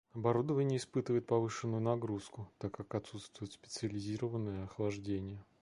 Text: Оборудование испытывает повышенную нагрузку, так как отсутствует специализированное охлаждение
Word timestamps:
Оборудование 0.13 0.77
испытывает 0.79 1.27
повышенную 1.27 1.79
нагрузку, 1.79 2.49
так 2.57 2.73
как 2.75 2.95
отсутствует 2.95 3.53
специализированное 3.53 4.63
охлаждение 4.63 5.45